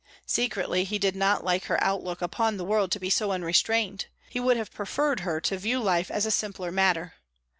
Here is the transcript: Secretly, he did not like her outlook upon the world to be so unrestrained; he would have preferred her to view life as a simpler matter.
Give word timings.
Secretly, 0.25 0.83
he 0.83 0.97
did 0.97 1.15
not 1.15 1.43
like 1.43 1.65
her 1.65 1.77
outlook 1.83 2.23
upon 2.23 2.57
the 2.57 2.65
world 2.65 2.91
to 2.91 2.99
be 2.99 3.11
so 3.11 3.31
unrestrained; 3.31 4.07
he 4.31 4.39
would 4.39 4.57
have 4.57 4.73
preferred 4.73 5.19
her 5.19 5.39
to 5.39 5.59
view 5.59 5.79
life 5.79 6.09
as 6.09 6.25
a 6.25 6.31
simpler 6.31 6.71
matter. 6.71 7.13